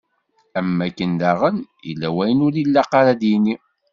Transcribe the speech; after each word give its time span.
Am 0.59 0.69
wakken 0.79 1.11
daɣen, 1.21 1.57
yella 1.87 2.07
wayen 2.15 2.43
ur 2.45 2.53
ilaq 2.63 2.91
ara 2.99 3.11
ad 3.15 3.21
yini. 3.29 3.55